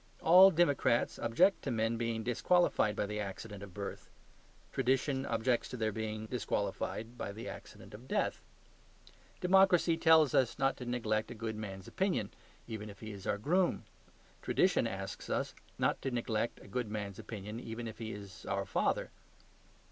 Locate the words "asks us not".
14.87-16.01